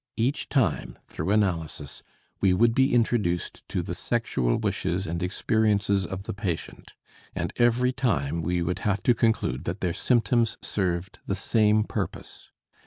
Each 0.17 0.49
time, 0.49 0.97
through 1.05 1.29
analysis, 1.29 2.01
we 2.39 2.55
would 2.55 2.73
be 2.73 2.91
introduced 2.91 3.61
to 3.69 3.83
the 3.83 3.93
sexual 3.93 4.57
wishes 4.57 5.05
and 5.05 5.21
experiences 5.21 6.07
of 6.07 6.23
the 6.23 6.33
patient, 6.33 6.95
and 7.35 7.53
every 7.57 7.91
time 7.93 8.41
we 8.41 8.63
would 8.63 8.79
have 8.79 9.03
to 9.03 9.13
conclude 9.13 9.65
that 9.65 9.79
their 9.81 9.93
symptoms 9.93 10.57
served 10.63 11.19
the 11.27 11.35
same 11.35 11.83
purpose. 11.83 12.49